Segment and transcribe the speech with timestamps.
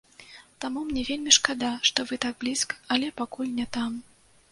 [0.63, 3.91] Таму мне вельмі шкада, што вы так блізка, але пакуль не там.